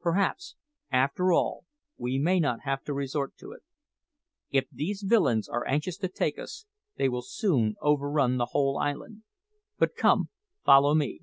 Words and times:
"Perhaps, 0.00 0.56
after 0.90 1.34
all, 1.34 1.66
we 1.98 2.18
may 2.18 2.40
not 2.40 2.62
have 2.62 2.82
to 2.84 2.94
resort 2.94 3.36
to 3.36 3.52
it. 3.52 3.60
If 4.50 4.70
these 4.72 5.02
villains 5.02 5.50
are 5.50 5.66
anxious 5.68 5.98
to 5.98 6.08
take 6.08 6.38
us, 6.38 6.64
they 6.96 7.10
will 7.10 7.20
soon 7.20 7.74
overrun 7.82 8.38
the 8.38 8.46
whole 8.56 8.78
island. 8.78 9.24
But 9.76 9.94
come, 9.94 10.30
follow 10.64 10.94
me." 10.94 11.20